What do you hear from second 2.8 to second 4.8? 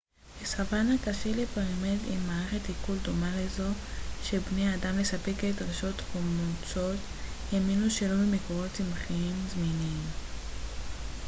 דומה לזו של בני